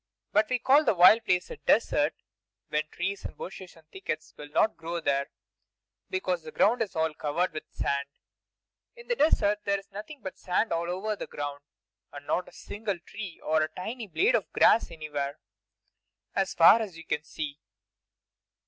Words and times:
But 0.31 0.49
we 0.49 0.57
call 0.57 0.83
the 0.83 0.95
wild 0.95 1.25
place 1.25 1.51
a 1.51 1.57
desert 1.57 2.15
when 2.69 2.87
trees 2.89 3.23
and 3.23 3.37
bushes 3.37 3.75
and 3.75 3.87
thickets 3.91 4.33
will 4.35 4.49
not 4.49 4.75
grow 4.75 4.99
there, 4.99 5.29
because 6.09 6.41
the 6.41 6.51
ground 6.51 6.81
is 6.81 6.95
all 6.95 7.13
covered 7.13 7.53
with 7.53 7.71
sand. 7.71 8.07
In 8.95 9.09
the 9.09 9.15
desert 9.15 9.59
there 9.63 9.77
is 9.77 9.91
nothing 9.91 10.21
but 10.23 10.39
sand 10.39 10.73
all 10.73 10.89
over 10.89 11.15
the 11.15 11.27
ground, 11.27 11.61
and 12.11 12.25
not 12.25 12.49
a 12.49 12.51
single 12.51 12.97
tree 12.97 13.39
or 13.43 13.61
a 13.61 13.67
tiny 13.69 14.07
blade 14.07 14.33
of 14.33 14.51
grass 14.53 14.89
anywhere, 14.89 15.37
as 16.33 16.55
far 16.55 16.81
as 16.81 16.97
you 16.97 17.05
can 17.05 17.21
see. 17.23 17.59